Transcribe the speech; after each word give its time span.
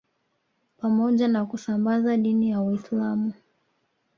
Pamoja 0.77 1.27
na 1.27 1.45
kusambaza 1.45 2.17
dini 2.17 2.49
ya 2.49 2.61
Uislamu 2.61 3.33